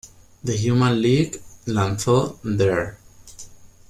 [0.43, 2.97] The Human League lanzó "Dare!